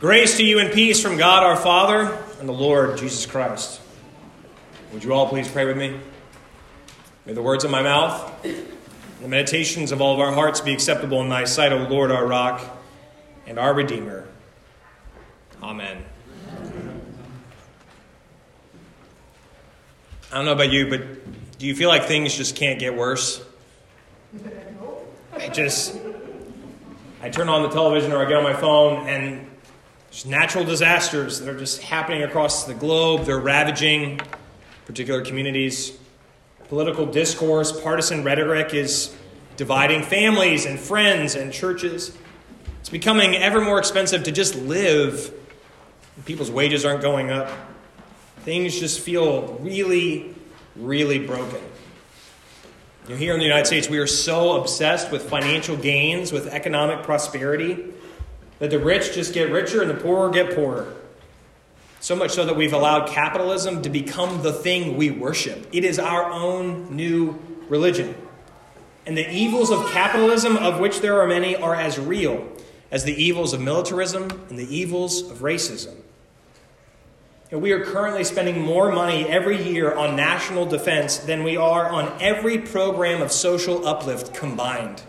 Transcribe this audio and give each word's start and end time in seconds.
Grace 0.00 0.38
to 0.38 0.42
you 0.42 0.60
and 0.60 0.72
peace 0.72 1.02
from 1.02 1.18
God 1.18 1.42
our 1.42 1.56
Father 1.56 2.18
and 2.38 2.48
the 2.48 2.54
Lord 2.54 2.96
Jesus 2.96 3.26
Christ. 3.26 3.82
Would 4.94 5.04
you 5.04 5.12
all 5.12 5.28
please 5.28 5.46
pray 5.46 5.66
with 5.66 5.76
me? 5.76 6.00
May 7.26 7.34
the 7.34 7.42
words 7.42 7.64
of 7.64 7.70
my 7.70 7.82
mouth 7.82 8.42
and 8.42 8.66
the 9.20 9.28
meditations 9.28 9.92
of 9.92 10.00
all 10.00 10.14
of 10.14 10.20
our 10.20 10.32
hearts 10.32 10.62
be 10.62 10.72
acceptable 10.72 11.20
in 11.20 11.28
thy 11.28 11.44
sight, 11.44 11.70
O 11.74 11.86
Lord, 11.86 12.10
our 12.10 12.26
rock 12.26 12.62
and 13.46 13.58
our 13.58 13.74
Redeemer. 13.74 14.26
Amen. 15.62 16.02
I 20.32 20.36
don't 20.36 20.46
know 20.46 20.52
about 20.52 20.72
you, 20.72 20.88
but 20.88 21.02
do 21.58 21.66
you 21.66 21.74
feel 21.74 21.90
like 21.90 22.06
things 22.06 22.34
just 22.34 22.56
can't 22.56 22.80
get 22.80 22.96
worse? 22.96 23.44
I 25.34 25.48
just, 25.50 25.94
I 27.20 27.28
turn 27.28 27.50
on 27.50 27.64
the 27.64 27.68
television 27.68 28.12
or 28.12 28.24
I 28.24 28.26
get 28.26 28.38
on 28.38 28.44
my 28.44 28.54
phone 28.54 29.06
and 29.06 29.49
there's 30.10 30.26
natural 30.26 30.64
disasters 30.64 31.38
that 31.38 31.48
are 31.48 31.58
just 31.58 31.82
happening 31.82 32.24
across 32.24 32.64
the 32.64 32.74
globe. 32.74 33.26
They're 33.26 33.38
ravaging 33.38 34.20
particular 34.84 35.24
communities. 35.24 35.96
Political 36.68 37.06
discourse, 37.06 37.80
partisan 37.80 38.24
rhetoric 38.24 38.74
is 38.74 39.14
dividing 39.56 40.02
families 40.02 40.66
and 40.66 40.80
friends 40.80 41.36
and 41.36 41.52
churches. 41.52 42.16
It's 42.80 42.88
becoming 42.88 43.36
ever 43.36 43.60
more 43.60 43.78
expensive 43.78 44.24
to 44.24 44.32
just 44.32 44.56
live. 44.56 45.32
People's 46.24 46.50
wages 46.50 46.84
aren't 46.84 47.02
going 47.02 47.30
up. 47.30 47.48
Things 48.40 48.80
just 48.80 48.98
feel 48.98 49.58
really, 49.60 50.34
really 50.74 51.24
broken. 51.24 51.60
You 53.06 53.10
know, 53.10 53.16
here 53.16 53.32
in 53.32 53.38
the 53.38 53.46
United 53.46 53.66
States, 53.66 53.88
we 53.88 53.98
are 53.98 54.08
so 54.08 54.60
obsessed 54.60 55.12
with 55.12 55.30
financial 55.30 55.76
gains, 55.76 56.32
with 56.32 56.48
economic 56.48 57.04
prosperity, 57.04 57.92
that 58.60 58.70
the 58.70 58.78
rich 58.78 59.12
just 59.14 59.34
get 59.34 59.50
richer 59.50 59.82
and 59.82 59.90
the 59.90 59.94
poor 59.94 60.30
get 60.30 60.54
poorer. 60.54 60.94
So 61.98 62.14
much 62.14 62.30
so 62.30 62.46
that 62.46 62.56
we've 62.56 62.72
allowed 62.72 63.08
capitalism 63.08 63.82
to 63.82 63.90
become 63.90 64.42
the 64.42 64.52
thing 64.52 64.96
we 64.96 65.10
worship. 65.10 65.66
It 65.72 65.84
is 65.84 65.98
our 65.98 66.30
own 66.30 66.94
new 66.94 67.38
religion. 67.68 68.14
And 69.04 69.16
the 69.16 69.28
evils 69.30 69.70
of 69.70 69.90
capitalism, 69.90 70.56
of 70.56 70.78
which 70.78 71.00
there 71.00 71.20
are 71.20 71.26
many, 71.26 71.56
are 71.56 71.74
as 71.74 71.98
real 71.98 72.46
as 72.90 73.04
the 73.04 73.12
evils 73.12 73.52
of 73.52 73.60
militarism 73.60 74.30
and 74.48 74.58
the 74.58 74.74
evils 74.74 75.30
of 75.30 75.38
racism. 75.38 75.94
And 77.50 77.60
we 77.60 77.72
are 77.72 77.84
currently 77.84 78.24
spending 78.24 78.60
more 78.60 78.92
money 78.92 79.26
every 79.26 79.60
year 79.60 79.92
on 79.92 80.16
national 80.16 80.66
defense 80.66 81.18
than 81.18 81.42
we 81.42 81.56
are 81.56 81.88
on 81.88 82.16
every 82.20 82.58
program 82.58 83.20
of 83.20 83.32
social 83.32 83.86
uplift 83.86 84.32
combined. 84.32 85.02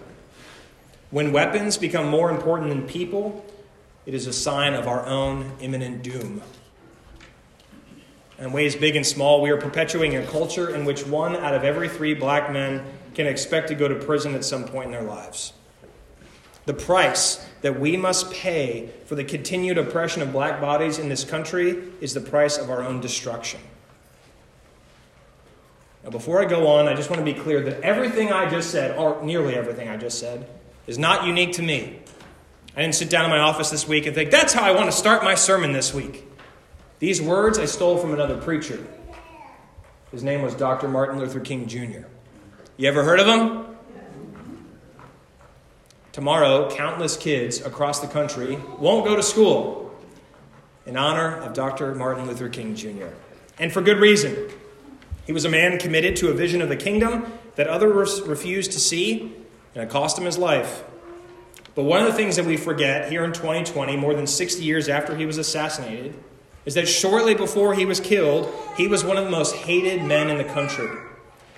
When 1.11 1.33
weapons 1.33 1.77
become 1.77 2.07
more 2.07 2.31
important 2.31 2.69
than 2.69 2.87
people, 2.87 3.45
it 4.05 4.13
is 4.13 4.27
a 4.27 4.33
sign 4.33 4.73
of 4.73 4.87
our 4.87 5.05
own 5.05 5.51
imminent 5.59 6.03
doom. 6.03 6.41
In 8.39 8.53
ways 8.53 8.77
big 8.77 8.95
and 8.95 9.05
small, 9.05 9.41
we 9.41 9.51
are 9.51 9.57
perpetuating 9.57 10.15
a 10.15 10.25
culture 10.25 10.73
in 10.73 10.85
which 10.85 11.05
one 11.05 11.35
out 11.35 11.53
of 11.53 11.65
every 11.65 11.89
three 11.89 12.13
black 12.13 12.51
men 12.51 12.83
can 13.13 13.27
expect 13.27 13.67
to 13.67 13.75
go 13.75 13.89
to 13.89 13.95
prison 13.95 14.33
at 14.35 14.45
some 14.45 14.63
point 14.63 14.85
in 14.85 14.91
their 14.91 15.03
lives. 15.03 15.51
The 16.65 16.73
price 16.73 17.45
that 17.61 17.77
we 17.77 17.97
must 17.97 18.31
pay 18.31 18.89
for 19.05 19.15
the 19.15 19.25
continued 19.25 19.77
oppression 19.77 20.21
of 20.21 20.31
black 20.31 20.61
bodies 20.61 20.97
in 20.97 21.09
this 21.09 21.25
country 21.25 21.91
is 21.99 22.13
the 22.13 22.21
price 22.21 22.57
of 22.57 22.69
our 22.69 22.83
own 22.83 23.01
destruction. 23.01 23.59
Now, 26.05 26.09
before 26.09 26.41
I 26.41 26.45
go 26.45 26.67
on, 26.67 26.87
I 26.87 26.95
just 26.95 27.09
want 27.09 27.19
to 27.19 27.25
be 27.25 27.37
clear 27.37 27.61
that 27.61 27.81
everything 27.81 28.31
I 28.31 28.49
just 28.49 28.71
said, 28.71 28.97
or 28.97 29.21
nearly 29.23 29.55
everything 29.55 29.89
I 29.89 29.97
just 29.97 30.17
said, 30.17 30.47
is 30.91 30.99
not 30.99 31.25
unique 31.25 31.53
to 31.53 31.61
me. 31.61 31.99
I 32.75 32.81
didn't 32.81 32.95
sit 32.95 33.09
down 33.09 33.23
in 33.23 33.31
my 33.31 33.39
office 33.39 33.69
this 33.69 33.87
week 33.87 34.07
and 34.07 34.13
think, 34.13 34.29
that's 34.29 34.51
how 34.51 34.63
I 34.63 34.71
want 34.71 34.87
to 34.87 34.91
start 34.91 35.23
my 35.23 35.35
sermon 35.35 35.71
this 35.71 35.93
week. 35.93 36.27
These 36.99 37.21
words 37.21 37.57
I 37.57 37.63
stole 37.63 37.97
from 37.97 38.13
another 38.13 38.35
preacher. 38.35 38.85
His 40.11 40.21
name 40.21 40.41
was 40.41 40.53
Dr. 40.53 40.89
Martin 40.89 41.17
Luther 41.17 41.39
King 41.39 41.65
Jr. 41.65 42.07
You 42.75 42.89
ever 42.89 43.05
heard 43.05 43.21
of 43.21 43.27
him? 43.27 43.67
Tomorrow, 46.11 46.69
countless 46.75 47.15
kids 47.15 47.61
across 47.61 48.01
the 48.01 48.07
country 48.07 48.57
won't 48.77 49.05
go 49.05 49.15
to 49.15 49.23
school 49.23 49.97
in 50.85 50.97
honor 50.97 51.37
of 51.37 51.53
Dr. 51.53 51.95
Martin 51.95 52.27
Luther 52.27 52.49
King 52.49 52.75
Jr. 52.75 53.07
And 53.57 53.71
for 53.71 53.81
good 53.81 53.99
reason. 53.99 54.35
He 55.25 55.31
was 55.31 55.45
a 55.45 55.49
man 55.49 55.79
committed 55.79 56.17
to 56.17 56.31
a 56.31 56.33
vision 56.33 56.61
of 56.61 56.67
the 56.67 56.75
kingdom 56.75 57.31
that 57.55 57.67
others 57.67 58.21
refused 58.23 58.73
to 58.73 58.79
see, 58.81 59.37
and 59.73 59.83
it 59.83 59.89
cost 59.89 60.17
him 60.17 60.25
his 60.25 60.37
life. 60.37 60.83
But 61.73 61.83
one 61.83 62.01
of 62.01 62.07
the 62.07 62.13
things 62.13 62.35
that 62.35 62.45
we 62.45 62.57
forget 62.57 63.09
here 63.09 63.23
in 63.23 63.31
2020, 63.31 63.95
more 63.95 64.13
than 64.13 64.27
60 64.27 64.63
years 64.63 64.89
after 64.89 65.15
he 65.15 65.25
was 65.25 65.37
assassinated, 65.37 66.15
is 66.65 66.73
that 66.75 66.87
shortly 66.87 67.33
before 67.33 67.73
he 67.73 67.85
was 67.85 67.99
killed, 67.99 68.53
he 68.75 68.87
was 68.87 69.03
one 69.03 69.17
of 69.17 69.25
the 69.25 69.31
most 69.31 69.55
hated 69.55 70.03
men 70.03 70.29
in 70.29 70.37
the 70.37 70.43
country. 70.43 70.89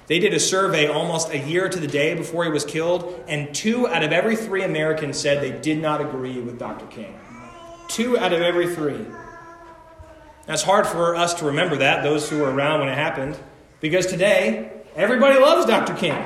They 0.08 0.20
did 0.20 0.34
a 0.34 0.40
survey 0.40 0.88
almost 0.88 1.30
a 1.32 1.40
year 1.40 1.70
to 1.70 1.80
the 1.80 1.88
day 1.88 2.14
before 2.14 2.44
he 2.44 2.52
was 2.52 2.66
killed, 2.66 3.24
and 3.28 3.54
two 3.56 3.88
out 3.88 4.04
of 4.04 4.12
every 4.12 4.36
three 4.36 4.64
Americans 4.64 5.18
said 5.18 5.42
they 5.42 5.58
did 5.60 5.82
not 5.82 6.02
agree 6.02 6.40
with 6.40 6.60
Dr. 6.60 6.86
King. 6.88 7.18
Two 7.88 8.18
out 8.18 8.34
of 8.34 8.42
every 8.42 8.74
three. 8.76 9.06
It's 10.48 10.64
hard 10.64 10.86
for 10.86 11.16
us 11.16 11.34
to 11.36 11.46
remember 11.46 11.78
that, 11.78 12.04
those 12.04 12.30
who 12.30 12.40
were 12.40 12.52
around 12.52 12.82
when 12.82 12.90
it 12.90 12.96
happened, 12.96 13.38
because 13.80 14.06
today, 14.06 14.72
everybody 14.96 15.40
loves 15.40 15.66
Dr. 15.66 15.94
King. 15.96 16.22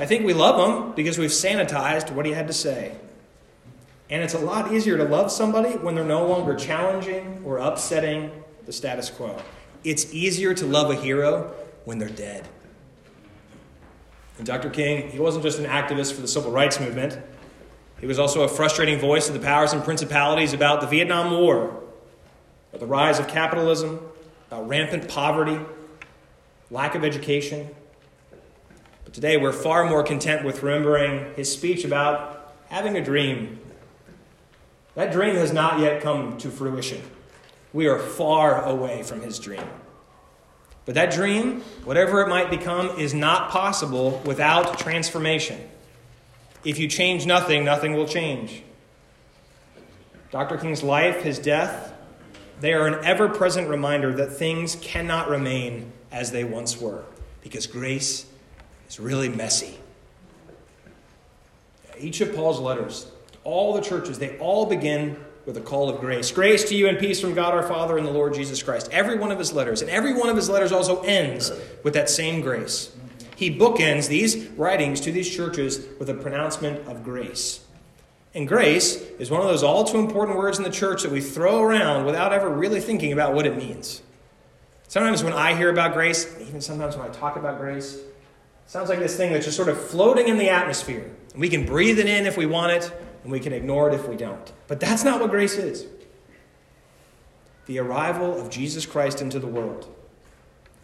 I 0.00 0.06
think 0.06 0.24
we 0.24 0.32
love 0.32 0.56
him 0.58 0.92
because 0.94 1.18
we've 1.18 1.28
sanitized 1.28 2.10
what 2.10 2.24
he 2.24 2.32
had 2.32 2.46
to 2.46 2.54
say. 2.54 2.96
And 4.08 4.22
it's 4.22 4.32
a 4.32 4.38
lot 4.38 4.72
easier 4.72 4.96
to 4.96 5.04
love 5.04 5.30
somebody 5.30 5.72
when 5.76 5.94
they're 5.94 6.04
no 6.04 6.26
longer 6.26 6.54
challenging 6.56 7.42
or 7.44 7.58
upsetting 7.58 8.30
the 8.64 8.72
status 8.72 9.10
quo. 9.10 9.36
It's 9.84 10.14
easier 10.14 10.54
to 10.54 10.64
love 10.64 10.90
a 10.90 10.94
hero 10.94 11.54
when 11.84 11.98
they're 11.98 12.08
dead. 12.08 12.48
And 14.38 14.46
Dr. 14.46 14.70
King, 14.70 15.10
he 15.10 15.18
wasn't 15.18 15.44
just 15.44 15.58
an 15.58 15.66
activist 15.66 16.14
for 16.14 16.22
the 16.22 16.28
civil 16.28 16.50
rights 16.50 16.80
movement, 16.80 17.18
he 18.00 18.06
was 18.06 18.18
also 18.18 18.42
a 18.42 18.48
frustrating 18.48 18.98
voice 18.98 19.28
of 19.28 19.34
the 19.34 19.40
powers 19.40 19.74
and 19.74 19.84
principalities 19.84 20.54
about 20.54 20.80
the 20.80 20.86
Vietnam 20.86 21.32
War, 21.32 21.82
about 22.70 22.80
the 22.80 22.86
rise 22.86 23.18
of 23.18 23.28
capitalism, 23.28 24.00
about 24.48 24.66
rampant 24.66 25.08
poverty, 25.10 25.60
lack 26.70 26.94
of 26.94 27.04
education. 27.04 27.68
But 29.10 29.16
today 29.16 29.36
we're 29.38 29.50
far 29.50 29.88
more 29.88 30.04
content 30.04 30.44
with 30.44 30.62
remembering 30.62 31.34
his 31.34 31.50
speech 31.50 31.84
about 31.84 32.54
having 32.68 32.96
a 32.96 33.04
dream. 33.04 33.58
That 34.94 35.10
dream 35.10 35.34
has 35.34 35.52
not 35.52 35.80
yet 35.80 36.00
come 36.00 36.38
to 36.38 36.48
fruition. 36.48 37.02
We 37.72 37.88
are 37.88 37.98
far 37.98 38.64
away 38.64 39.02
from 39.02 39.20
his 39.20 39.40
dream. 39.40 39.64
But 40.84 40.94
that 40.94 41.12
dream, 41.12 41.62
whatever 41.82 42.20
it 42.20 42.28
might 42.28 42.50
become, 42.50 43.00
is 43.00 43.12
not 43.12 43.50
possible 43.50 44.22
without 44.24 44.78
transformation. 44.78 45.60
If 46.64 46.78
you 46.78 46.86
change 46.86 47.26
nothing, 47.26 47.64
nothing 47.64 47.94
will 47.94 48.06
change. 48.06 48.62
Dr. 50.30 50.56
King's 50.56 50.84
life, 50.84 51.22
his 51.22 51.40
death, 51.40 51.92
they 52.60 52.74
are 52.74 52.86
an 52.86 53.04
ever 53.04 53.28
present 53.28 53.68
reminder 53.68 54.14
that 54.14 54.34
things 54.34 54.76
cannot 54.76 55.28
remain 55.28 55.90
as 56.12 56.30
they 56.30 56.44
once 56.44 56.80
were 56.80 57.02
because 57.42 57.66
grace 57.66 58.26
is 58.90 59.00
really 59.00 59.28
messy. 59.28 59.78
Each 61.98 62.20
of 62.20 62.34
Paul's 62.34 62.60
letters, 62.60 63.10
all 63.44 63.74
the 63.74 63.80
churches, 63.80 64.18
they 64.18 64.36
all 64.38 64.66
begin 64.66 65.16
with 65.46 65.56
a 65.56 65.60
call 65.60 65.88
of 65.88 66.00
grace. 66.00 66.30
Grace 66.30 66.68
to 66.68 66.74
you 66.74 66.88
and 66.88 66.98
peace 66.98 67.20
from 67.20 67.34
God 67.34 67.54
our 67.54 67.62
Father 67.62 67.96
and 67.96 68.06
the 68.06 68.10
Lord 68.10 68.34
Jesus 68.34 68.62
Christ. 68.62 68.88
Every 68.92 69.16
one 69.16 69.30
of 69.30 69.38
his 69.38 69.52
letters. 69.52 69.80
And 69.80 69.90
every 69.90 70.12
one 70.12 70.28
of 70.28 70.36
his 70.36 70.48
letters 70.48 70.72
also 70.72 71.02
ends 71.02 71.52
with 71.82 71.94
that 71.94 72.10
same 72.10 72.40
grace. 72.40 72.94
He 73.36 73.56
bookends 73.56 74.08
these 74.08 74.48
writings 74.48 75.00
to 75.02 75.12
these 75.12 75.28
churches 75.34 75.86
with 75.98 76.10
a 76.10 76.14
pronouncement 76.14 76.86
of 76.86 77.02
grace. 77.02 77.60
And 78.34 78.46
grace 78.46 78.96
is 79.18 79.30
one 79.30 79.40
of 79.40 79.48
those 79.48 79.62
all 79.62 79.84
too 79.84 79.98
important 79.98 80.36
words 80.36 80.58
in 80.58 80.64
the 80.64 80.70
church 80.70 81.02
that 81.02 81.10
we 81.10 81.20
throw 81.20 81.62
around 81.62 82.06
without 82.06 82.32
ever 82.32 82.48
really 82.48 82.80
thinking 82.80 83.12
about 83.12 83.34
what 83.34 83.46
it 83.46 83.56
means. 83.56 84.02
Sometimes 84.88 85.24
when 85.24 85.32
I 85.32 85.54
hear 85.54 85.70
about 85.70 85.94
grace, 85.94 86.32
even 86.40 86.60
sometimes 86.60 86.96
when 86.96 87.08
I 87.08 87.12
talk 87.12 87.36
about 87.36 87.58
grace, 87.58 87.98
sounds 88.70 88.88
like 88.88 89.00
this 89.00 89.16
thing 89.16 89.32
that's 89.32 89.46
just 89.46 89.56
sort 89.56 89.68
of 89.68 89.84
floating 89.84 90.28
in 90.28 90.38
the 90.38 90.48
atmosphere. 90.48 91.10
We 91.34 91.48
can 91.48 91.66
breathe 91.66 91.98
it 91.98 92.06
in 92.06 92.24
if 92.24 92.36
we 92.36 92.46
want 92.46 92.70
it, 92.70 92.92
and 93.24 93.32
we 93.32 93.40
can 93.40 93.52
ignore 93.52 93.88
it 93.88 93.94
if 93.94 94.06
we 94.06 94.14
don't. 94.14 94.52
But 94.68 94.78
that's 94.78 95.02
not 95.02 95.20
what 95.20 95.30
grace 95.30 95.56
is. 95.56 95.86
The 97.66 97.80
arrival 97.80 98.40
of 98.40 98.48
Jesus 98.48 98.86
Christ 98.86 99.20
into 99.20 99.40
the 99.40 99.48
world, 99.48 99.92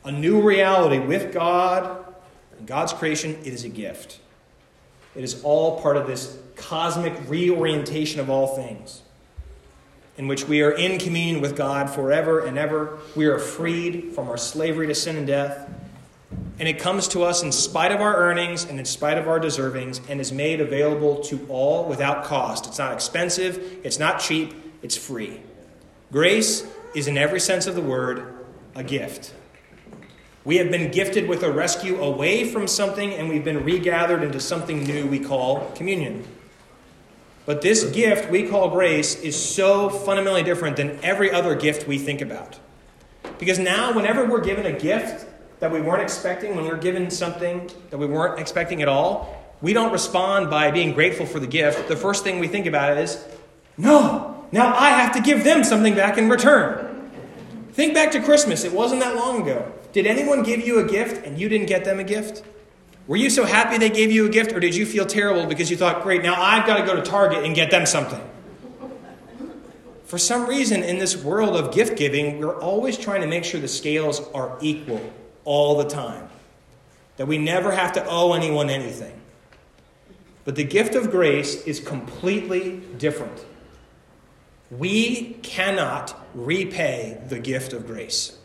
a 0.04 0.10
new 0.10 0.42
reality 0.42 0.98
with 0.98 1.32
God 1.32 2.12
and 2.58 2.66
God's 2.66 2.92
creation, 2.92 3.38
it 3.44 3.52
is 3.52 3.62
a 3.62 3.68
gift. 3.68 4.18
It 5.14 5.22
is 5.22 5.44
all 5.44 5.80
part 5.80 5.96
of 5.96 6.08
this 6.08 6.36
cosmic 6.56 7.14
reorientation 7.28 8.18
of 8.18 8.28
all 8.28 8.56
things, 8.56 9.02
in 10.18 10.26
which 10.26 10.48
we 10.48 10.60
are 10.62 10.72
in 10.72 10.98
communion 10.98 11.40
with 11.40 11.56
God 11.56 11.88
forever 11.88 12.40
and 12.40 12.58
ever. 12.58 12.98
We 13.14 13.26
are 13.26 13.38
freed 13.38 14.12
from 14.12 14.28
our 14.28 14.36
slavery 14.36 14.88
to 14.88 14.94
sin 14.96 15.14
and 15.14 15.26
death. 15.28 15.70
And 16.58 16.68
it 16.68 16.78
comes 16.78 17.08
to 17.08 17.22
us 17.22 17.42
in 17.42 17.52
spite 17.52 17.92
of 17.92 18.00
our 18.00 18.16
earnings 18.16 18.64
and 18.64 18.78
in 18.78 18.84
spite 18.86 19.18
of 19.18 19.28
our 19.28 19.38
deservings 19.38 20.00
and 20.08 20.20
is 20.20 20.32
made 20.32 20.60
available 20.60 21.20
to 21.24 21.46
all 21.50 21.84
without 21.84 22.24
cost. 22.24 22.66
It's 22.66 22.78
not 22.78 22.94
expensive, 22.94 23.80
it's 23.84 23.98
not 23.98 24.20
cheap, 24.20 24.54
it's 24.82 24.96
free. 24.96 25.40
Grace 26.10 26.66
is, 26.94 27.08
in 27.08 27.18
every 27.18 27.40
sense 27.40 27.66
of 27.66 27.74
the 27.74 27.82
word, 27.82 28.34
a 28.74 28.82
gift. 28.82 29.34
We 30.44 30.56
have 30.58 30.70
been 30.70 30.90
gifted 30.92 31.28
with 31.28 31.42
a 31.42 31.50
rescue 31.50 32.00
away 32.00 32.48
from 32.48 32.68
something, 32.68 33.12
and 33.12 33.28
we've 33.28 33.44
been 33.44 33.64
regathered 33.64 34.22
into 34.22 34.38
something 34.40 34.84
new 34.84 35.06
we 35.06 35.18
call 35.18 35.72
communion. 35.72 36.24
But 37.44 37.62
this 37.62 37.84
gift 37.84 38.30
we 38.30 38.48
call 38.48 38.70
grace 38.70 39.20
is 39.20 39.36
so 39.36 39.88
fundamentally 39.88 40.42
different 40.42 40.76
than 40.76 40.98
every 41.02 41.30
other 41.30 41.54
gift 41.54 41.86
we 41.86 41.98
think 41.98 42.20
about. 42.20 42.58
Because 43.38 43.58
now, 43.58 43.92
whenever 43.92 44.24
we're 44.24 44.40
given 44.40 44.66
a 44.66 44.72
gift 44.72 45.26
that 45.58 45.72
we 45.72 45.80
weren't 45.80 46.02
expecting, 46.02 46.54
when 46.54 46.64
we're 46.66 46.76
given 46.76 47.10
something 47.10 47.70
that 47.90 47.98
we 47.98 48.06
weren't 48.06 48.38
expecting 48.38 48.82
at 48.82 48.88
all, 48.88 49.42
we 49.62 49.72
don't 49.72 49.92
respond 49.92 50.50
by 50.50 50.70
being 50.70 50.92
grateful 50.92 51.24
for 51.24 51.40
the 51.40 51.46
gift. 51.46 51.88
The 51.88 51.96
first 51.96 52.24
thing 52.24 52.38
we 52.38 52.48
think 52.48 52.66
about 52.66 52.98
is, 52.98 53.24
no, 53.78 54.46
now 54.52 54.74
I 54.76 54.90
have 54.90 55.12
to 55.14 55.20
give 55.20 55.44
them 55.44 55.64
something 55.64 55.94
back 55.94 56.18
in 56.18 56.28
return. 56.28 57.10
Think 57.72 57.94
back 57.94 58.12
to 58.12 58.22
Christmas. 58.22 58.64
It 58.64 58.72
wasn't 58.72 59.00
that 59.00 59.16
long 59.16 59.42
ago. 59.42 59.72
Did 59.92 60.06
anyone 60.06 60.42
give 60.42 60.66
you 60.66 60.78
a 60.78 60.88
gift 60.88 61.26
and 61.26 61.38
you 61.38 61.48
didn't 61.48 61.68
get 61.68 61.84
them 61.84 61.98
a 61.98 62.04
gift? 62.04 62.42
Were 63.06 63.16
you 63.16 63.30
so 63.30 63.44
happy 63.44 63.78
they 63.78 63.90
gave 63.90 64.10
you 64.10 64.26
a 64.26 64.28
gift, 64.28 64.52
or 64.52 64.60
did 64.60 64.74
you 64.74 64.84
feel 64.84 65.06
terrible 65.06 65.46
because 65.46 65.70
you 65.70 65.76
thought, 65.76 66.02
great, 66.02 66.22
now 66.22 66.34
I've 66.40 66.66
got 66.66 66.78
to 66.78 66.84
go 66.84 66.96
to 66.96 67.02
Target 67.02 67.44
and 67.44 67.54
get 67.54 67.70
them 67.70 67.86
something? 67.86 68.20
For 70.04 70.18
some 70.18 70.46
reason, 70.46 70.82
in 70.82 70.98
this 70.98 71.16
world 71.16 71.56
of 71.56 71.72
gift 71.72 71.96
giving, 71.96 72.40
we're 72.40 72.60
always 72.60 72.96
trying 72.98 73.20
to 73.22 73.26
make 73.26 73.44
sure 73.44 73.60
the 73.60 73.68
scales 73.68 74.20
are 74.34 74.58
equal 74.60 75.00
all 75.46 75.78
the 75.78 75.88
time, 75.88 76.28
that 77.16 77.26
we 77.26 77.38
never 77.38 77.72
have 77.72 77.92
to 77.92 78.04
owe 78.06 78.34
anyone 78.34 78.68
anything. 78.68 79.18
But 80.44 80.56
the 80.56 80.64
gift 80.64 80.94
of 80.94 81.10
grace 81.10 81.64
is 81.64 81.80
completely 81.80 82.82
different. 82.98 83.44
We 84.70 85.38
cannot 85.42 86.14
repay 86.34 87.18
the 87.28 87.38
gift 87.38 87.72
of 87.72 87.86
grace. 87.86 88.36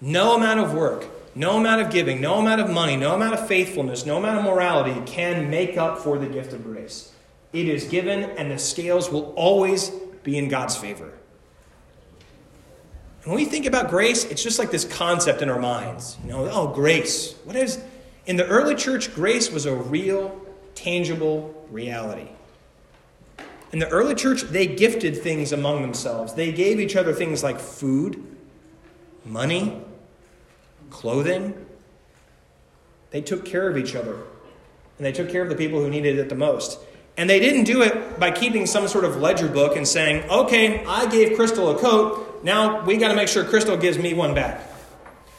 No 0.00 0.36
amount 0.36 0.60
of 0.60 0.72
work, 0.72 1.06
no 1.34 1.56
amount 1.58 1.82
of 1.82 1.90
giving, 1.90 2.20
no 2.20 2.38
amount 2.38 2.60
of 2.60 2.70
money, 2.70 2.96
no 2.96 3.14
amount 3.14 3.34
of 3.34 3.46
faithfulness, 3.46 4.06
no 4.06 4.18
amount 4.18 4.38
of 4.38 4.44
morality 4.44 5.00
can 5.04 5.50
make 5.50 5.76
up 5.76 5.98
for 5.98 6.18
the 6.18 6.26
gift 6.26 6.52
of 6.52 6.64
grace. 6.64 7.12
It 7.52 7.68
is 7.68 7.84
given, 7.84 8.22
and 8.22 8.50
the 8.50 8.58
scales 8.58 9.10
will 9.10 9.32
always 9.34 9.90
be 10.22 10.38
in 10.38 10.48
God's 10.48 10.76
favor. 10.76 11.12
When 13.24 13.36
we 13.36 13.44
think 13.44 13.66
about 13.66 13.90
grace, 13.90 14.24
it's 14.24 14.42
just 14.42 14.58
like 14.58 14.70
this 14.70 14.84
concept 14.84 15.42
in 15.42 15.50
our 15.50 15.58
minds. 15.58 16.16
You 16.24 16.30
know, 16.30 16.48
oh, 16.50 16.68
grace. 16.68 17.34
What 17.44 17.56
is. 17.56 17.82
In 18.26 18.36
the 18.36 18.46
early 18.46 18.74
church, 18.74 19.14
grace 19.14 19.50
was 19.50 19.66
a 19.66 19.74
real 19.74 20.40
tangible 20.74 21.66
reality. 21.70 22.28
In 23.72 23.78
the 23.78 23.88
early 23.88 24.14
church, 24.14 24.42
they 24.42 24.66
gifted 24.66 25.22
things 25.22 25.52
among 25.52 25.82
themselves. 25.82 26.34
They 26.34 26.52
gave 26.52 26.80
each 26.80 26.96
other 26.96 27.12
things 27.12 27.42
like 27.42 27.60
food, 27.60 28.24
money, 29.24 29.80
clothing. 30.90 31.66
They 33.10 33.20
took 33.20 33.44
care 33.44 33.68
of 33.68 33.76
each 33.76 33.94
other. 33.94 34.16
And 34.98 35.06
they 35.06 35.12
took 35.12 35.30
care 35.30 35.42
of 35.42 35.48
the 35.48 35.56
people 35.56 35.80
who 35.80 35.88
needed 35.88 36.18
it 36.18 36.28
the 36.28 36.34
most. 36.34 36.78
And 37.16 37.28
they 37.28 37.40
didn't 37.40 37.64
do 37.64 37.82
it 37.82 38.18
by 38.18 38.30
keeping 38.30 38.66
some 38.66 38.88
sort 38.88 39.04
of 39.04 39.16
ledger 39.16 39.48
book 39.48 39.76
and 39.76 39.86
saying, 39.86 40.28
okay, 40.30 40.84
I 40.84 41.06
gave 41.06 41.36
Crystal 41.36 41.70
a 41.70 41.78
coat. 41.78 42.29
Now 42.42 42.84
we 42.84 42.96
got 42.96 43.08
to 43.08 43.14
make 43.14 43.28
sure 43.28 43.44
Crystal 43.44 43.76
gives 43.76 43.98
me 43.98 44.14
one 44.14 44.34
back. 44.34 44.66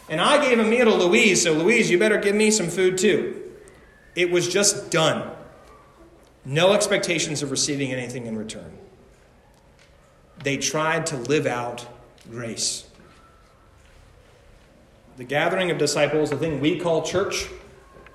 And 0.10 0.20
I 0.20 0.44
gave 0.44 0.60
a 0.60 0.64
meal 0.64 0.86
to 0.86 0.94
Louise, 0.94 1.44
so 1.44 1.54
Louise, 1.54 1.90
you 1.90 1.98
better 1.98 2.18
give 2.18 2.36
me 2.36 2.52
some 2.52 2.70
food 2.70 2.98
too. 2.98 3.52
It 4.16 4.30
was 4.30 4.48
just 4.48 4.92
done. 4.92 5.32
No 6.44 6.74
expectations 6.74 7.42
of 7.42 7.52
receiving 7.52 7.92
anything 7.92 8.26
in 8.26 8.38
return. 8.38 8.78
They 10.44 10.58
tried 10.58 11.06
to 11.08 11.18
live 11.18 11.46
out 11.46 11.88
grace. 12.30 12.88
The 15.18 15.24
gathering 15.24 15.72
of 15.72 15.78
disciples, 15.78 16.32
the 16.32 16.38
thing 16.38 16.60
we 16.60 16.80
call 16.80 17.04
church, 17.04 17.48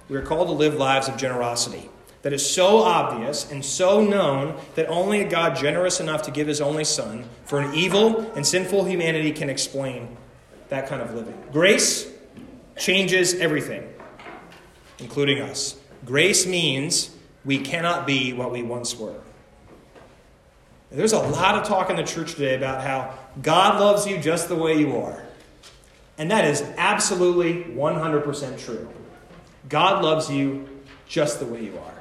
we 0.09 0.17
are 0.17 0.23
called 0.23 0.49
to 0.49 0.53
live 0.53 0.75
lives 0.75 1.09
of 1.09 1.17
generosity 1.17 1.89
that 2.26 2.32
is 2.32 2.44
so 2.44 2.78
obvious 2.78 3.52
and 3.52 3.64
so 3.64 4.05
known 4.05 4.61
that 4.75 4.88
only 4.88 5.20
a 5.20 5.28
God 5.28 5.55
generous 5.55 6.00
enough 6.00 6.23
to 6.23 6.32
give 6.32 6.49
his 6.49 6.61
only 6.61 6.82
Son 6.82 7.25
for 7.44 7.61
an 7.61 7.73
evil 7.73 8.32
and 8.32 8.44
sinful 8.44 8.84
humanity 8.84 9.31
can 9.31 9.49
explain 9.49 10.17
that 10.69 10.88
kind 10.88 11.00
of 11.00 11.14
living. 11.14 11.40
Grace 11.52 12.11
changes 12.76 13.34
everything, 13.34 13.88
including 14.99 15.40
us. 15.40 15.78
Grace 16.05 16.49
means 16.49 17.14
we 17.44 17.61
cannot 17.61 18.08
be 18.08 18.32
what 18.32 18.50
we 18.50 18.61
once 18.61 18.99
were. 18.99 19.20
There's 20.90 21.12
a 21.12 21.20
lot 21.20 21.55
of 21.55 21.69
talk 21.69 21.90
in 21.90 21.96
the 21.96 22.02
church 22.02 22.32
today 22.32 22.56
about 22.56 22.82
how 22.82 23.17
God 23.40 23.79
loves 23.79 24.05
you 24.05 24.19
just 24.19 24.49
the 24.49 24.56
way 24.56 24.76
you 24.76 24.96
are. 24.96 25.25
And 26.19 26.32
that 26.32 26.44
is 26.44 26.61
absolutely 26.76 27.62
100% 27.72 28.58
true. 28.58 28.88
God 29.69 30.02
loves 30.02 30.29
you 30.29 30.69
just 31.06 31.38
the 31.38 31.46
way 31.46 31.62
you 31.62 31.79
are. 31.79 31.95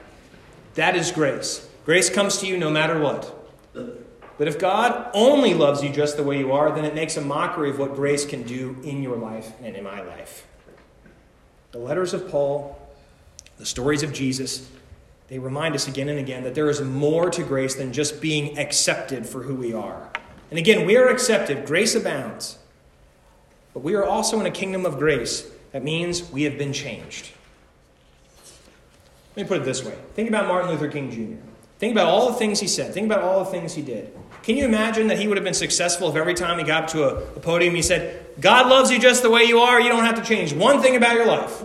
That 0.76 0.96
is 0.96 1.12
grace. 1.12 1.68
Grace 1.86 2.10
comes 2.10 2.38
to 2.40 2.48
you 2.48 2.58
no 2.58 2.70
matter 2.70 3.00
what. 3.00 3.34
But 3.74 4.48
if 4.48 4.60
God 4.60 5.10
only 5.14 5.54
loves 5.54 5.84
you 5.84 5.90
just 5.90 6.18
the 6.18 6.24
way 6.24 6.40
you 6.40 6.52
are, 6.52 6.74
then 6.74 6.86
it 6.86 6.94
makes 6.94 7.16
a 7.18 7.22
mockery 7.22 7.70
of 7.70 7.80
what 7.80 7.96
grace 7.96 8.26
can 8.26 8.44
do 8.44 8.78
in 8.84 9.02
your 9.02 9.16
life 9.16 9.52
and 9.62 9.76
in 9.76 9.84
my 9.84 10.02
life. 10.02 10.46
The 11.72 11.80
letters 11.80 12.14
of 12.14 12.30
Paul 12.30 12.86
the 13.58 13.66
stories 13.66 14.04
of 14.04 14.12
Jesus, 14.12 14.70
they 15.28 15.40
remind 15.40 15.76
us 15.76 15.88
again 15.88 16.10
and 16.10 16.20
again 16.20 16.44
that 16.44 16.56
there 16.56 16.70
is 16.70 16.82
more 16.82 17.30
to 17.30 17.44
grace 17.44 17.76
than 17.76 17.94
just 17.94 18.22
being 18.22 18.58
accepted 18.58 19.26
for 19.26 19.44
who 19.44 19.56
we 19.56 19.74
are. 19.74 20.10
And 20.50 20.60
again, 20.60 20.86
we 20.86 20.98
are 20.98 21.08
accepted, 21.08 21.66
grace 21.66 21.96
abounds. 21.96 22.58
But 23.74 23.82
we 23.82 23.96
are 23.96 24.04
also 24.04 24.40
in 24.40 24.46
a 24.46 24.52
kingdom 24.52 24.86
of 24.86 24.98
grace. 24.98 25.50
That 25.72 25.84
means 25.84 26.30
we 26.32 26.44
have 26.44 26.58
been 26.58 26.74
changed. 26.74 27.32
Let 29.36 29.44
me 29.44 29.48
put 29.48 29.62
it 29.62 29.66
this 29.66 29.84
way 29.84 29.98
think 30.14 30.30
about 30.30 30.48
Martin 30.48 30.72
Luther 30.72 30.88
King 30.88 31.12
Jr. 31.12 31.42
Think 31.78 31.92
about 31.92 32.08
all 32.08 32.32
the 32.32 32.38
things 32.38 32.62
he 32.62 32.68
said. 32.68 32.94
Think 32.94 33.06
about 33.06 33.22
all 33.22 33.44
the 33.44 33.52
things 33.52 33.74
he 33.74 33.82
did. 33.82 34.18
Can 34.44 34.56
you 34.56 34.64
imagine 34.64 35.08
that 35.08 35.20
he 35.20 35.28
would 35.28 35.36
have 35.36 35.44
been 35.44 35.54
successful 35.54 36.10
if 36.10 36.16
every 36.16 36.34
time 36.34 36.58
he 36.58 36.64
got 36.64 36.88
to 36.90 37.04
a, 37.04 37.16
a 37.36 37.40
podium 37.40 37.76
he 37.76 37.82
said, 37.82 38.26
God 38.40 38.68
loves 38.68 38.92
you 38.92 39.00
just 39.00 39.24
the 39.24 39.30
way 39.30 39.44
you 39.44 39.60
are, 39.60 39.82
you 39.82 39.90
don't 39.90 40.06
have 40.06 40.16
to 40.16 40.24
change 40.24 40.54
one 40.54 40.82
thing 40.82 40.96
about 40.96 41.16
your 41.16 41.26
life? 41.26 41.64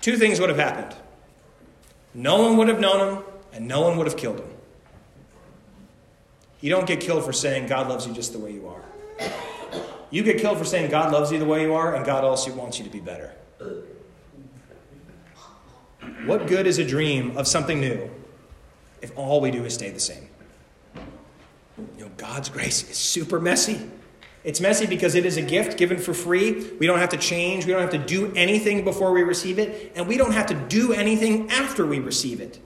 two 0.00 0.16
things 0.16 0.40
would 0.40 0.48
have 0.48 0.58
happened 0.58 0.96
no 2.14 2.42
one 2.42 2.56
would 2.56 2.66
have 2.66 2.80
known 2.80 3.16
him, 3.16 3.24
and 3.52 3.68
no 3.68 3.82
one 3.82 3.96
would 3.96 4.08
have 4.08 4.16
killed 4.16 4.40
him. 4.40 4.48
You 6.60 6.70
don't 6.70 6.86
get 6.86 7.00
killed 7.00 7.24
for 7.24 7.32
saying 7.32 7.68
God 7.68 7.88
loves 7.88 8.04
you 8.04 8.12
just 8.12 8.32
the 8.32 8.38
way 8.40 8.52
you 8.52 8.66
are. 8.66 8.82
You 10.10 10.24
get 10.24 10.38
killed 10.38 10.58
for 10.58 10.64
saying 10.64 10.90
God 10.90 11.12
loves 11.12 11.30
you 11.30 11.38
the 11.38 11.44
way 11.44 11.62
you 11.62 11.72
are, 11.72 11.94
and 11.94 12.04
God 12.04 12.24
also 12.24 12.52
wants 12.52 12.78
you 12.78 12.84
to 12.84 12.90
be 12.90 12.98
better. 12.98 13.32
What 16.26 16.46
good 16.46 16.66
is 16.66 16.78
a 16.78 16.84
dream 16.84 17.36
of 17.36 17.46
something 17.46 17.80
new 17.80 18.10
if 19.02 19.16
all 19.16 19.40
we 19.40 19.50
do 19.50 19.64
is 19.64 19.74
stay 19.74 19.90
the 19.90 20.00
same? 20.00 20.28
You 21.96 22.04
know, 22.04 22.10
God's 22.16 22.48
grace 22.48 22.88
is 22.90 22.96
super 22.96 23.40
messy. 23.40 23.80
It's 24.42 24.60
messy 24.60 24.86
because 24.86 25.14
it 25.14 25.26
is 25.26 25.36
a 25.36 25.42
gift 25.42 25.76
given 25.76 25.98
for 25.98 26.14
free. 26.14 26.70
We 26.78 26.86
don't 26.86 26.98
have 26.98 27.10
to 27.10 27.18
change. 27.18 27.66
We 27.66 27.72
don't 27.72 27.82
have 27.82 27.90
to 27.90 27.98
do 27.98 28.32
anything 28.34 28.84
before 28.84 29.12
we 29.12 29.22
receive 29.22 29.58
it. 29.58 29.92
And 29.94 30.08
we 30.08 30.16
don't 30.16 30.32
have 30.32 30.46
to 30.46 30.54
do 30.54 30.92
anything 30.92 31.50
after 31.50 31.84
we 31.84 31.98
receive 31.98 32.40
it. 32.40 32.58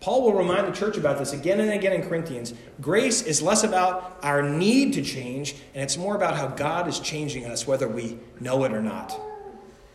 Paul 0.00 0.22
will 0.22 0.34
remind 0.34 0.66
the 0.66 0.72
church 0.72 0.96
about 0.96 1.18
this 1.18 1.32
again 1.32 1.60
and 1.60 1.70
again 1.70 1.92
in 1.92 2.02
Corinthians. 2.02 2.52
Grace 2.80 3.22
is 3.22 3.40
less 3.40 3.62
about 3.62 4.18
our 4.22 4.42
need 4.42 4.94
to 4.94 5.02
change, 5.02 5.54
and 5.74 5.82
it's 5.84 5.96
more 5.96 6.16
about 6.16 6.36
how 6.36 6.48
God 6.48 6.88
is 6.88 6.98
changing 6.98 7.46
us, 7.46 7.68
whether 7.68 7.86
we 7.86 8.18
know 8.40 8.64
it 8.64 8.72
or 8.72 8.82
not. 8.82 9.18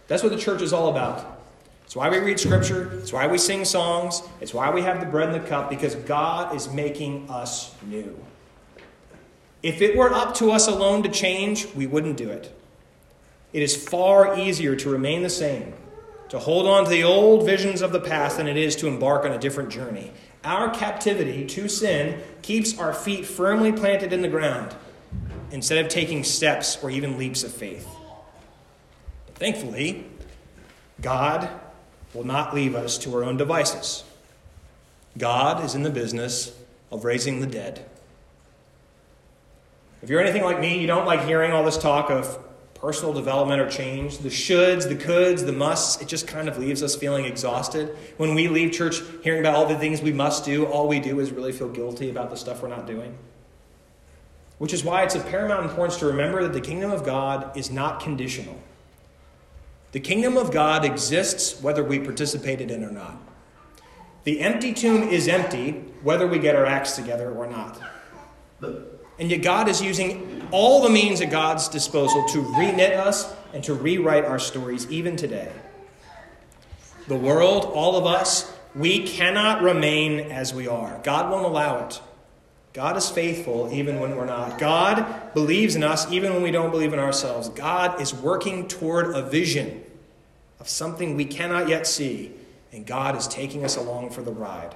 That's 0.07 0.23
what 0.23 0.31
the 0.31 0.37
church 0.37 0.61
is 0.61 0.71
all 0.71 0.87
about. 0.87 1.41
It's 1.87 1.95
why 1.95 2.09
we 2.09 2.19
read 2.19 2.37
Scripture. 2.37 2.91
It's 2.99 3.13
why 3.13 3.27
we 3.27 3.37
sing 3.37 3.63
songs. 3.63 4.21
It's 4.41 4.53
why 4.53 4.71
we 4.71 4.81
have 4.81 4.99
the 4.99 5.05
bread 5.05 5.29
and 5.29 5.41
the 5.41 5.47
cup, 5.47 5.69
because 5.69 5.95
God 5.95 6.53
is 6.53 6.69
making 6.69 7.29
us 7.29 7.73
new. 7.85 8.21
If 9.63 9.81
it 9.81 9.95
were 9.95 10.13
up 10.13 10.35
to 10.35 10.51
us 10.51 10.67
alone 10.67 11.03
to 11.03 11.09
change, 11.09 11.65
we 11.75 11.87
wouldn't 11.87 12.17
do 12.17 12.29
it. 12.29 12.53
It 13.53 13.63
is 13.63 13.73
far 13.87 14.37
easier 14.37 14.75
to 14.75 14.89
remain 14.89 15.23
the 15.23 15.29
same, 15.29 15.73
to 16.27 16.39
hold 16.39 16.67
on 16.67 16.83
to 16.83 16.89
the 16.89 17.05
old 17.05 17.45
visions 17.45 17.81
of 17.81 17.93
the 17.93 18.01
past, 18.01 18.35
than 18.35 18.49
it 18.49 18.57
is 18.57 18.75
to 18.75 18.87
embark 18.87 19.23
on 19.23 19.31
a 19.31 19.39
different 19.39 19.69
journey. 19.69 20.11
Our 20.43 20.69
captivity 20.69 21.45
to 21.45 21.69
sin 21.69 22.21
keeps 22.41 22.77
our 22.77 22.93
feet 22.93 23.25
firmly 23.25 23.71
planted 23.71 24.11
in 24.11 24.21
the 24.21 24.27
ground 24.27 24.75
instead 25.51 25.77
of 25.77 25.89
taking 25.89 26.25
steps 26.25 26.83
or 26.83 26.91
even 26.91 27.17
leaps 27.17 27.45
of 27.45 27.53
faith. 27.53 27.87
But 29.27 29.37
thankfully, 29.37 30.05
God 31.01 31.49
will 32.13 32.25
not 32.25 32.53
leave 32.53 32.75
us 32.75 32.97
to 32.99 33.15
our 33.15 33.23
own 33.23 33.37
devices. 33.37 34.03
God 35.17 35.63
is 35.63 35.75
in 35.75 35.83
the 35.83 35.89
business 35.89 36.55
of 36.91 37.03
raising 37.03 37.39
the 37.39 37.47
dead. 37.47 37.85
If 40.01 40.09
you're 40.09 40.21
anything 40.21 40.43
like 40.43 40.59
me, 40.59 40.79
you 40.79 40.87
don't 40.87 41.05
like 41.05 41.25
hearing 41.25 41.51
all 41.51 41.63
this 41.63 41.77
talk 41.77 42.11
of 42.11 42.39
personal 42.75 43.13
development 43.13 43.59
or 43.59 43.69
change. 43.69 44.19
The 44.19 44.29
shoulds, 44.29 44.87
the 44.87 44.95
coulds, 44.95 45.45
the 45.45 45.51
musts, 45.51 46.01
it 46.01 46.07
just 46.07 46.27
kind 46.27 46.47
of 46.47 46.57
leaves 46.57 46.83
us 46.83 46.95
feeling 46.95 47.25
exhausted. 47.25 47.95
When 48.17 48.35
we 48.35 48.47
leave 48.47 48.71
church 48.71 49.01
hearing 49.23 49.39
about 49.39 49.55
all 49.55 49.65
the 49.65 49.77
things 49.77 50.01
we 50.01 50.13
must 50.13 50.45
do, 50.45 50.65
all 50.65 50.87
we 50.87 50.99
do 50.99 51.19
is 51.19 51.31
really 51.31 51.51
feel 51.51 51.69
guilty 51.69 52.09
about 52.09 52.29
the 52.29 52.37
stuff 52.37 52.61
we're 52.61 52.69
not 52.69 52.85
doing. 52.85 53.17
Which 54.59 54.73
is 54.73 54.83
why 54.83 55.03
it's 55.03 55.15
of 55.15 55.27
paramount 55.27 55.65
importance 55.65 55.97
to 55.99 56.05
remember 56.05 56.43
that 56.43 56.53
the 56.53 56.61
kingdom 56.61 56.91
of 56.91 57.03
God 57.03 57.57
is 57.57 57.71
not 57.71 57.99
conditional. 57.99 58.57
The 59.91 59.99
kingdom 59.99 60.37
of 60.37 60.51
God 60.51 60.83
exists 60.83 61.61
whether 61.61 61.83
we 61.83 61.99
participate 61.99 62.61
in 62.61 62.69
it 62.69 62.83
or 62.83 62.91
not. 62.91 63.17
The 64.25 64.41
empty 64.41 64.73
tomb 64.73 65.03
is 65.03 65.27
empty 65.27 65.71
whether 66.03 66.27
we 66.27 66.39
get 66.39 66.55
our 66.55 66.65
acts 66.65 66.95
together 66.95 67.31
or 67.31 67.47
not. 67.47 67.79
And 69.19 69.31
yet, 69.31 69.41
God 69.41 69.67
is 69.67 69.81
using 69.81 70.47
all 70.51 70.83
the 70.83 70.89
means 70.89 71.21
at 71.21 71.31
God's 71.31 71.69
disposal 71.69 72.27
to 72.29 72.43
reknit 72.43 72.97
us 72.97 73.33
and 73.53 73.63
to 73.63 73.73
rewrite 73.73 74.25
our 74.25 74.37
stories 74.37 74.89
even 74.91 75.15
today. 75.15 75.51
The 77.07 77.15
world, 77.15 77.65
all 77.65 77.95
of 77.95 78.05
us, 78.05 78.53
we 78.75 79.07
cannot 79.07 79.63
remain 79.63 80.31
as 80.31 80.53
we 80.53 80.67
are. 80.67 80.99
God 81.03 81.31
won't 81.31 81.45
allow 81.45 81.87
it. 81.87 82.01
God 82.77 82.95
is 82.95 83.09
faithful 83.09 83.73
even 83.73 83.99
when 83.99 84.15
we're 84.15 84.27
not. 84.27 84.59
God 84.59 85.33
believes 85.33 85.75
in 85.75 85.81
us 85.83 86.11
even 86.11 86.31
when 86.35 86.43
we 86.43 86.51
don't 86.51 86.69
believe 86.69 86.93
in 86.93 86.99
ourselves. 86.99 87.49
God 87.49 87.99
is 87.99 88.13
working 88.13 88.67
toward 88.67 89.15
a 89.15 89.23
vision 89.23 89.83
of 90.59 90.69
something 90.69 91.15
we 91.15 91.25
cannot 91.25 91.67
yet 91.67 91.87
see, 91.87 92.33
and 92.71 92.85
God 92.85 93.15
is 93.15 93.27
taking 93.27 93.65
us 93.65 93.77
along 93.77 94.11
for 94.11 94.21
the 94.21 94.31
ride. 94.31 94.75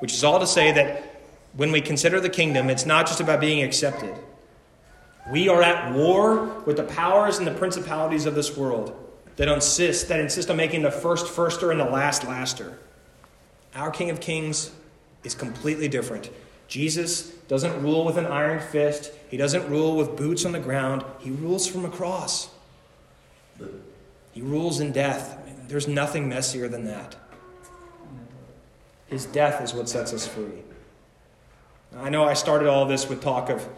Which 0.00 0.12
is 0.12 0.24
all 0.24 0.40
to 0.40 0.46
say 0.48 0.72
that 0.72 1.22
when 1.52 1.70
we 1.70 1.80
consider 1.80 2.18
the 2.18 2.28
kingdom, 2.28 2.70
it's 2.70 2.86
not 2.86 3.06
just 3.06 3.20
about 3.20 3.38
being 3.38 3.62
accepted. 3.62 4.12
We 5.30 5.48
are 5.48 5.62
at 5.62 5.94
war 5.94 6.60
with 6.66 6.76
the 6.76 6.82
powers 6.82 7.38
and 7.38 7.46
the 7.46 7.54
principalities 7.54 8.26
of 8.26 8.34
this 8.34 8.56
world 8.56 8.98
that 9.36 9.46
insist, 9.46 10.08
that 10.08 10.18
insist 10.18 10.50
on 10.50 10.56
making 10.56 10.82
the 10.82 10.90
first 10.90 11.26
firster 11.26 11.70
and 11.70 11.78
the 11.78 11.84
last 11.84 12.24
laster. 12.24 12.80
Our 13.76 13.92
King 13.92 14.10
of 14.10 14.18
Kings 14.18 14.72
is 15.24 15.34
completely 15.34 15.88
different. 15.88 16.30
Jesus 16.68 17.30
doesn't 17.48 17.82
rule 17.82 18.04
with 18.04 18.16
an 18.16 18.26
iron 18.26 18.60
fist, 18.60 19.12
he 19.28 19.36
doesn't 19.36 19.68
rule 19.68 19.96
with 19.96 20.16
boots 20.16 20.44
on 20.44 20.52
the 20.52 20.58
ground, 20.58 21.04
he 21.18 21.30
rules 21.30 21.66
from 21.66 21.84
a 21.84 21.90
cross. 21.90 22.50
He 24.32 24.40
rules 24.40 24.80
in 24.80 24.92
death. 24.92 25.38
There's 25.68 25.86
nothing 25.86 26.28
messier 26.28 26.68
than 26.68 26.84
that. 26.84 27.16
His 29.06 29.26
death 29.26 29.62
is 29.62 29.74
what 29.74 29.88
sets 29.88 30.14
us 30.14 30.26
free. 30.26 30.62
I 31.98 32.08
know 32.08 32.24
I 32.24 32.32
started 32.32 32.68
all 32.68 32.86
this 32.86 33.08
with 33.08 33.20
talk 33.20 33.50
of 33.50 33.68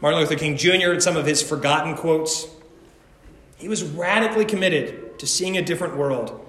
Martin 0.00 0.18
Luther 0.18 0.34
King 0.34 0.56
Jr. 0.56 0.90
and 0.90 1.02
some 1.02 1.16
of 1.16 1.24
his 1.24 1.40
forgotten 1.40 1.94
quotes. 1.94 2.48
He 3.56 3.68
was 3.68 3.84
radically 3.84 4.44
committed 4.44 5.20
to 5.20 5.26
seeing 5.28 5.56
a 5.56 5.62
different 5.62 5.96
world, 5.96 6.44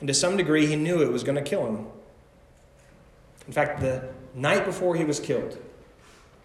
and 0.00 0.08
to 0.08 0.14
some 0.14 0.38
degree, 0.38 0.64
he 0.64 0.76
knew 0.76 1.02
it 1.02 1.12
was 1.12 1.22
going 1.22 1.36
to 1.36 1.42
kill 1.42 1.66
him. 1.66 1.86
In 3.46 3.52
fact, 3.52 3.80
the 3.80 4.08
night 4.34 4.64
before 4.64 4.96
he 4.96 5.04
was 5.04 5.20
killed, 5.20 5.58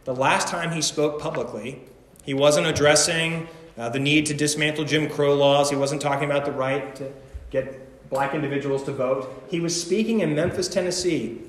the 0.06 0.16
last 0.16 0.48
time 0.48 0.72
he 0.72 0.82
spoke 0.82 1.20
publicly, 1.20 1.82
he 2.24 2.34
wasn't 2.34 2.68
addressing 2.68 3.48
uh, 3.78 3.90
the 3.90 4.00
need 4.00 4.26
to 4.26 4.34
dismantle 4.34 4.84
Jim 4.84 5.10
Crow 5.10 5.36
laws, 5.36 5.70
he 5.70 5.76
wasn't 5.76 6.02
talking 6.02 6.30
about 6.30 6.46
the 6.46 6.52
right 6.52 6.96
to 6.96 7.12
get 7.50 8.10
black 8.10 8.34
individuals 8.34 8.84
to 8.84 8.92
vote. 8.92 9.46
He 9.50 9.60
was 9.60 9.80
speaking 9.80 10.20
in 10.20 10.36
Memphis, 10.36 10.68
Tennessee, 10.68 11.42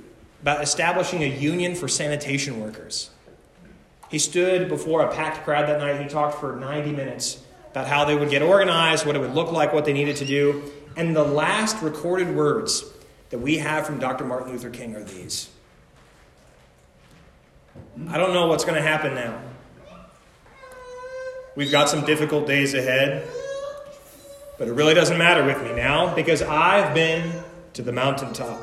about 0.42 0.62
establishing 0.62 1.22
a 1.22 1.26
union 1.26 1.74
for 1.74 1.88
sanitation 1.88 2.60
workers. 2.60 3.10
He 4.10 4.18
stood 4.18 4.68
before 4.68 5.02
a 5.02 5.12
packed 5.12 5.44
crowd 5.44 5.68
that 5.68 5.78
night. 5.78 6.00
He 6.00 6.08
talked 6.08 6.38
for 6.38 6.56
90 6.56 6.92
minutes 6.92 7.42
about 7.70 7.86
how 7.86 8.04
they 8.04 8.16
would 8.16 8.30
get 8.30 8.42
organized, 8.42 9.06
what 9.06 9.16
it 9.16 9.20
would 9.20 9.34
look 9.34 9.52
like, 9.52 9.72
what 9.72 9.84
they 9.84 9.92
needed 9.92 10.16
to 10.16 10.24
do. 10.24 10.70
And 10.96 11.14
the 11.14 11.24
last 11.24 11.82
recorded 11.82 12.34
words 12.34 12.84
that 13.30 13.38
we 13.38 13.58
have 13.58 13.86
from 13.86 13.98
Dr. 13.98 14.24
Martin 14.24 14.52
Luther 14.52 14.70
King 14.70 14.94
are 14.96 15.04
these 15.04 15.48
I 18.08 18.16
don't 18.16 18.32
know 18.32 18.46
what's 18.46 18.64
going 18.64 18.76
to 18.76 18.82
happen 18.82 19.14
now. 19.14 19.40
We've 21.56 21.70
got 21.70 21.88
some 21.88 22.04
difficult 22.04 22.46
days 22.46 22.74
ahead, 22.74 23.28
but 24.58 24.68
it 24.68 24.72
really 24.72 24.94
doesn't 24.94 25.18
matter 25.18 25.44
with 25.44 25.62
me 25.62 25.72
now 25.72 26.14
because 26.14 26.42
I've 26.42 26.94
been 26.94 27.42
to 27.74 27.82
the 27.82 27.92
mountaintop. 27.92 28.60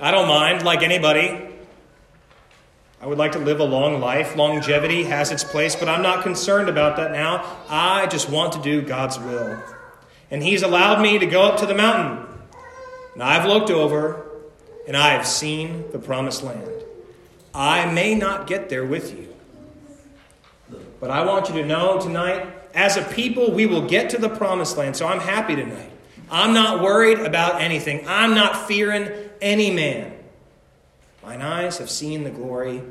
I 0.00 0.10
don't 0.10 0.28
mind, 0.28 0.64
like 0.64 0.82
anybody. 0.82 1.42
I 3.00 3.06
would 3.06 3.18
like 3.18 3.32
to 3.32 3.38
live 3.38 3.60
a 3.60 3.64
long 3.64 4.00
life. 4.00 4.36
Longevity 4.36 5.04
has 5.04 5.30
its 5.30 5.44
place, 5.44 5.76
but 5.76 5.88
I'm 5.88 6.02
not 6.02 6.22
concerned 6.22 6.68
about 6.68 6.96
that 6.96 7.12
now. 7.12 7.58
I 7.68 8.06
just 8.06 8.30
want 8.30 8.52
to 8.54 8.62
do 8.62 8.82
God's 8.82 9.18
will. 9.18 9.62
And 10.30 10.42
He's 10.42 10.62
allowed 10.62 11.02
me 11.02 11.18
to 11.18 11.26
go 11.26 11.42
up 11.42 11.58
to 11.60 11.66
the 11.66 11.74
mountain. 11.74 12.35
And 13.16 13.22
I've 13.22 13.46
looked 13.46 13.70
over, 13.70 14.26
and 14.86 14.94
I 14.94 15.14
have 15.14 15.26
seen 15.26 15.90
the 15.90 15.98
promised 15.98 16.42
land. 16.42 16.70
I 17.54 17.90
may 17.90 18.14
not 18.14 18.46
get 18.46 18.68
there 18.68 18.84
with 18.84 19.18
you. 19.18 19.34
But 21.00 21.10
I 21.10 21.24
want 21.24 21.48
you 21.48 21.54
to 21.54 21.64
know 21.64 21.98
tonight, 21.98 22.46
as 22.74 22.98
a 22.98 23.02
people, 23.02 23.52
we 23.52 23.64
will 23.64 23.88
get 23.88 24.10
to 24.10 24.18
the 24.18 24.28
promised 24.28 24.76
land. 24.76 24.96
So 24.96 25.06
I'm 25.06 25.20
happy 25.20 25.56
tonight. 25.56 25.90
I'm 26.30 26.52
not 26.52 26.82
worried 26.82 27.20
about 27.20 27.62
anything. 27.62 28.04
I'm 28.06 28.34
not 28.34 28.68
fearing 28.68 29.08
any 29.40 29.70
man. 29.70 30.12
Mine 31.22 31.40
eyes 31.40 31.78
have 31.78 31.88
seen 31.88 32.22
the 32.22 32.28
glory 32.28 32.82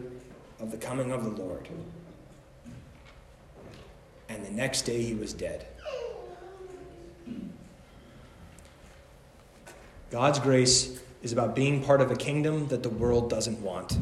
of 0.60 0.72
the 0.72 0.78
coming 0.78 1.12
of 1.12 1.24
the 1.24 1.30
Lord. 1.30 1.68
And 4.28 4.44
the 4.44 4.50
next 4.50 4.82
day 4.88 5.04
he 5.04 5.14
was 5.14 5.34
dead. 5.34 5.68
God's 10.12 10.40
grace 10.40 11.02
is 11.24 11.32
about 11.32 11.56
being 11.56 11.84
part 11.84 12.02
of 12.02 12.12
a 12.12 12.16
kingdom 12.16 12.68
that 12.68 12.84
the 12.84 12.90
world 12.90 13.30
doesn't 13.30 13.62
want. 13.62 13.98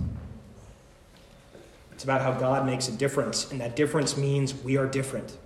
It's 1.94 2.04
about 2.04 2.22
how 2.22 2.34
God 2.34 2.66
makes 2.66 2.90
a 2.90 2.92
difference, 2.92 3.50
and 3.52 3.62
that 3.62 3.76
difference 3.76 4.18
means 4.18 4.54
we 4.54 4.78
are 4.78 4.86
different. 4.86 5.38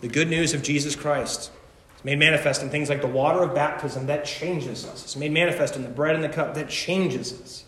The 0.00 0.08
good 0.08 0.28
news 0.28 0.54
of 0.54 0.62
Jesus 0.62 0.94
Christ 0.94 1.50
is 1.96 2.04
made 2.04 2.18
manifest 2.18 2.62
in 2.62 2.70
things 2.70 2.88
like 2.88 3.00
the 3.00 3.08
water 3.08 3.40
of 3.40 3.54
baptism 3.54 4.06
that 4.06 4.24
changes 4.24 4.84
us. 4.84 5.02
It's 5.02 5.16
made 5.16 5.32
manifest 5.32 5.74
in 5.74 5.82
the 5.82 5.88
bread 5.88 6.14
and 6.14 6.22
the 6.22 6.28
cup 6.28 6.54
that 6.54 6.68
changes 6.68 7.32
us. 7.40 7.64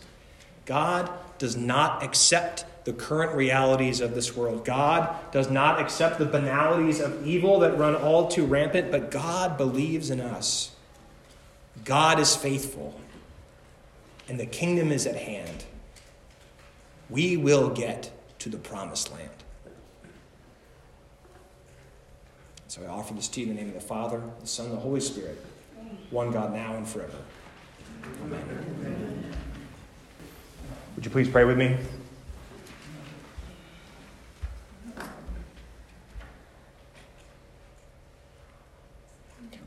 God 0.65 1.11
does 1.39 1.57
not 1.57 2.03
accept 2.03 2.63
the 2.85 2.93
current 2.93 3.35
realities 3.35 3.99
of 3.99 4.15
this 4.15 4.35
world. 4.35 4.63
God 4.63 5.13
does 5.31 5.49
not 5.49 5.81
accept 5.81 6.19
the 6.19 6.25
banalities 6.25 6.99
of 6.99 7.27
evil 7.27 7.59
that 7.59 7.77
run 7.77 7.95
all 7.95 8.27
too 8.27 8.45
rampant, 8.45 8.91
but 8.91 9.11
God 9.11 9.57
believes 9.57 10.09
in 10.09 10.21
us. 10.21 10.75
God 11.85 12.19
is 12.19 12.35
faithful, 12.35 12.99
and 14.27 14.39
the 14.39 14.45
kingdom 14.45 14.91
is 14.91 15.05
at 15.05 15.15
hand 15.15 15.65
we 17.09 17.37
will 17.37 17.69
get 17.69 18.11
to 18.39 18.49
the 18.49 18.57
promised 18.57 19.11
land. 19.11 19.29
So 22.67 22.83
I 22.83 22.87
offer 22.87 23.13
this 23.15 23.27
to 23.29 23.41
you 23.41 23.47
in 23.47 23.55
the 23.55 23.61
name 23.61 23.69
of 23.69 23.73
the 23.73 23.81
Father, 23.81 24.21
the 24.39 24.47
Son, 24.47 24.67
and 24.67 24.75
the 24.75 24.79
Holy 24.79 25.01
Spirit, 25.01 25.43
one 26.11 26.31
God 26.31 26.53
now 26.53 26.75
and 26.75 26.87
forever. 26.87 27.17
Amen. 28.23 29.33
Would 30.95 31.03
you 31.03 31.11
please 31.11 31.27
pray 31.27 31.45
with 31.45 31.57
me? 31.57 31.77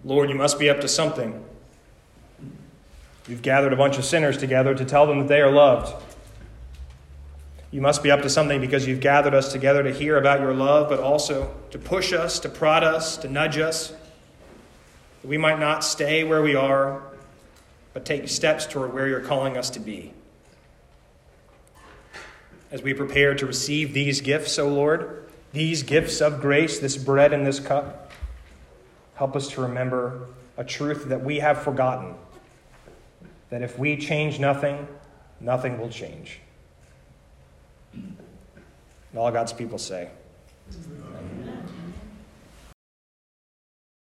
Lord, 0.04 0.30
you 0.30 0.36
must 0.36 0.58
be 0.58 0.68
up 0.70 0.80
to 0.80 0.88
something. 0.88 1.44
You've 3.28 3.42
gathered 3.42 3.72
a 3.72 3.76
bunch 3.76 3.98
of 3.98 4.04
sinners 4.04 4.36
together 4.36 4.74
to 4.74 4.84
tell 4.84 5.06
them 5.06 5.20
that 5.20 5.28
they 5.28 5.40
are 5.40 5.50
loved. 5.50 5.94
You 7.70 7.80
must 7.80 8.02
be 8.02 8.10
up 8.10 8.22
to 8.22 8.28
something 8.28 8.60
because 8.60 8.86
you've 8.86 9.00
gathered 9.00 9.32
us 9.32 9.52
together 9.52 9.82
to 9.82 9.92
hear 9.92 10.18
about 10.18 10.40
your 10.40 10.52
love, 10.52 10.88
but 10.88 11.00
also 11.00 11.54
to 11.70 11.78
push 11.78 12.12
us, 12.12 12.40
to 12.40 12.48
prod 12.48 12.84
us, 12.84 13.16
to 13.18 13.28
nudge 13.28 13.58
us, 13.58 13.88
that 15.22 15.28
we 15.28 15.38
might 15.38 15.58
not 15.58 15.84
stay 15.84 16.24
where 16.24 16.42
we 16.42 16.54
are, 16.54 17.02
but 17.94 18.04
take 18.04 18.28
steps 18.28 18.66
toward 18.66 18.92
where 18.92 19.08
you're 19.08 19.20
calling 19.20 19.56
us 19.56 19.70
to 19.70 19.80
be. 19.80 20.12
As 22.70 22.82
we 22.82 22.92
prepare 22.92 23.34
to 23.34 23.46
receive 23.46 23.94
these 23.94 24.20
gifts, 24.20 24.58
O 24.58 24.68
Lord, 24.68 25.30
these 25.52 25.82
gifts 25.82 26.20
of 26.20 26.40
grace, 26.40 26.78
this 26.78 26.96
bread 26.96 27.32
and 27.32 27.46
this 27.46 27.60
cup, 27.60 28.10
help 29.14 29.36
us 29.36 29.48
to 29.50 29.62
remember 29.62 30.26
a 30.56 30.64
truth 30.64 31.08
that 31.08 31.22
we 31.22 31.38
have 31.38 31.62
forgotten 31.62 32.14
that 33.52 33.60
if 33.60 33.78
we 33.78 33.98
change 33.98 34.40
nothing, 34.40 34.88
nothing 35.38 35.78
will 35.78 35.90
change. 35.90 36.40
And 37.92 38.16
all 39.14 39.30
God's 39.30 39.52
people 39.52 39.76
say. 39.76 40.08